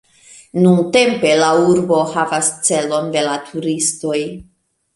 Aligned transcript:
Nuntempe 0.61 1.33
la 1.41 1.49
urbo 1.73 2.01
havas 2.15 2.51
celon 2.71 3.15
de 3.17 3.25
la 3.29 3.39
turistoj. 3.53 4.21